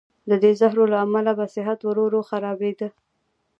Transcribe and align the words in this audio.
د 0.29 0.31
دې 0.43 0.51
زهرو 0.59 0.85
له 0.91 0.97
امله 1.05 1.31
به 1.39 1.45
صحت 1.55 1.79
ورو 1.83 2.03
ورو 2.05 2.21
خرابېده. 2.29 2.87